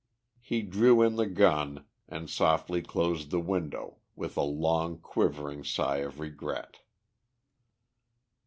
[0.39, 5.97] He drew in the gun, and softly closed the window, with a long quivering sigh
[5.97, 6.79] of regret.